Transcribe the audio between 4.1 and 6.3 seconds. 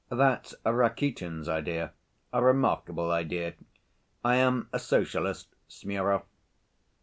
I am a Socialist, Smurov."